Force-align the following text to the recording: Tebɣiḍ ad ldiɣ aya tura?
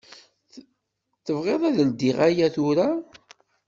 Tebɣiḍ 1.25 1.61
ad 1.69 1.77
ldiɣ 1.89 2.17
aya 2.27 2.47
tura? 2.55 2.89